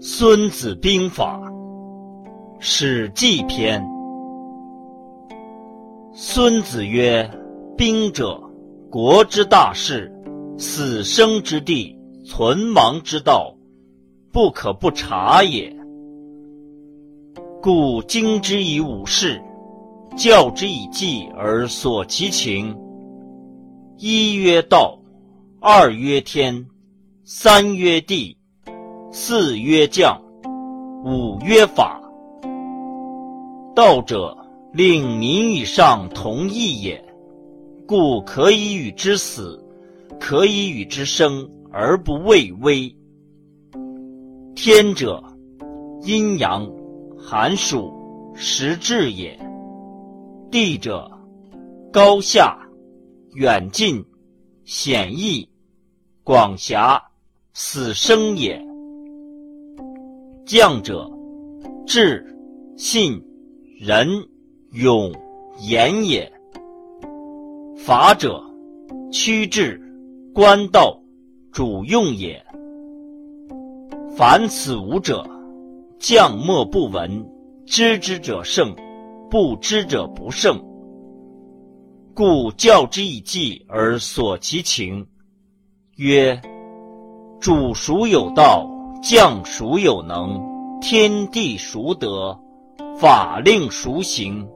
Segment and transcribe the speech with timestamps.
[0.00, 1.40] 孙子兵法·
[2.60, 3.82] 史记篇》：
[6.12, 7.28] 孙子曰
[7.76, 8.40] ：“兵者，
[8.92, 10.08] 国之大事，
[10.56, 13.56] 死生之地，存亡之道，
[14.30, 15.76] 不可不察也。
[17.60, 19.42] 故经之以武事，
[20.16, 22.72] 教之以计而索其情。
[23.96, 24.96] 一曰道，
[25.60, 26.68] 二曰天，
[27.24, 28.37] 三曰地。”
[29.10, 30.20] 四曰将，
[31.02, 31.98] 五曰法。
[33.74, 34.36] 道者，
[34.74, 37.02] 令民以上同义也。
[37.86, 39.58] 故可以与之死，
[40.20, 42.94] 可以与之生，而不畏危。
[44.54, 45.24] 天者，
[46.02, 46.70] 阴阳、
[47.18, 47.90] 寒暑、
[48.34, 49.38] 时至也。
[50.50, 51.10] 地者，
[51.90, 52.58] 高下、
[53.32, 54.04] 远近、
[54.66, 55.48] 险易、
[56.22, 57.02] 广狭、
[57.54, 58.67] 死生也。
[60.48, 61.06] 将者，
[61.86, 62.24] 智、
[62.74, 63.22] 信、
[63.78, 64.08] 仁、
[64.72, 65.12] 勇、
[65.60, 66.26] 严也；
[67.76, 68.42] 法者，
[69.12, 69.78] 趋治、
[70.34, 70.98] 官道、
[71.52, 72.42] 主用也。
[74.16, 75.22] 凡此五者，
[75.98, 77.22] 将莫不闻。
[77.66, 78.74] 知之者胜，
[79.28, 80.58] 不知者不胜。
[82.14, 85.06] 故教之以计而索其情。
[85.96, 86.40] 曰：
[87.38, 88.66] 主孰有道？
[89.00, 90.40] 将孰有能？
[90.80, 92.38] 天地孰得？
[92.96, 94.48] 法令孰行？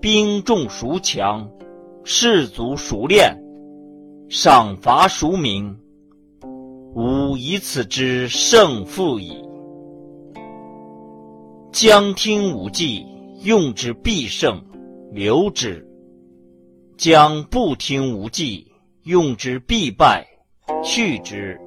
[0.00, 1.48] 兵众孰强？
[2.04, 3.36] 士卒孰练？
[4.28, 5.78] 赏罚孰明？
[6.94, 9.44] 吾以此知胜负矣。
[11.72, 13.06] 将听吾计，
[13.42, 14.62] 用之必胜，
[15.12, 15.82] 留之；
[16.96, 18.66] 将不听吾计，
[19.04, 20.26] 用之必败，
[20.82, 21.58] 去之。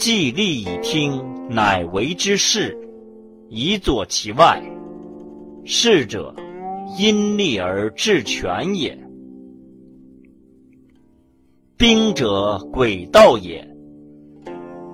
[0.00, 2.74] 既利以听，乃为之事，
[3.50, 4.58] 以佐其外。
[5.66, 6.34] 事者，
[6.98, 8.98] 因利而制权也。
[11.76, 13.62] 兵者，诡道也。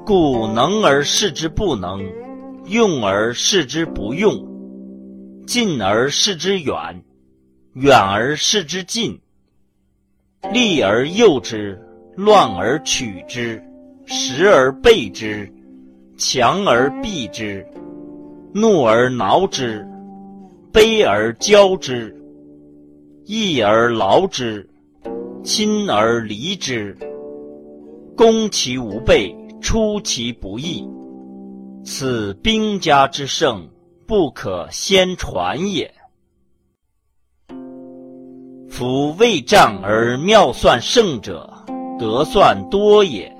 [0.05, 2.05] 故能而示之不能，
[2.65, 4.35] 用而示之不用，
[5.47, 7.05] 近而示之远，
[7.75, 9.21] 远而示之近，
[10.53, 11.81] 利而诱之，
[12.17, 13.63] 乱而取之。
[14.07, 15.53] 时而备之，
[16.17, 17.67] 强而避之，
[18.55, 19.85] 怒而挠之，
[20.73, 22.17] 卑而骄之，
[23.25, 24.69] 义而劳之，
[25.43, 26.97] 亲而离之。
[28.17, 30.89] 攻其无备，出其不意，
[31.85, 33.69] 此兵家之胜，
[34.07, 35.93] 不可先传也。
[38.71, 41.53] 夫未战而妙算胜者，
[41.99, 43.36] 得算多也。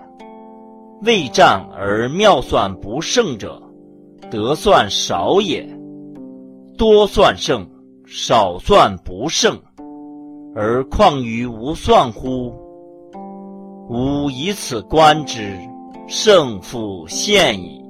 [1.07, 3.63] 未战而妙算不胜者，
[4.29, 5.65] 得算少也；
[6.77, 7.65] 多算胜，
[8.05, 9.57] 少算不胜，
[10.53, 12.53] 而况于无算乎？
[13.89, 15.57] 吾以此观之，
[16.09, 17.86] 胜负现矣。